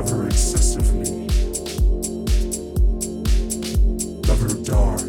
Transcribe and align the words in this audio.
Lover 0.00 0.28
excessively. 0.28 1.26
Lover 4.26 4.54
dark. 4.64 5.02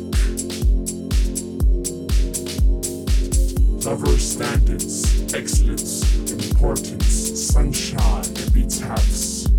Lover 3.85 4.17
standards, 4.17 5.33
excellence, 5.33 6.29
importance, 6.29 7.53
sunshine, 7.53 8.25
epitaphs. 8.35 9.49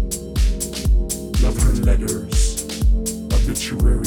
Lover 1.42 1.72
letters, 1.80 2.68
obituary. 3.32 4.01